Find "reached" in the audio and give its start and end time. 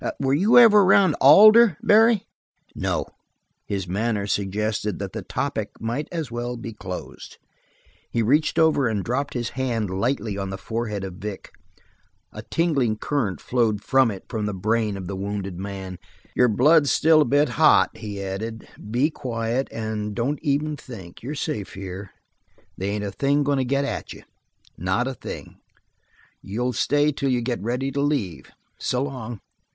8.23-8.57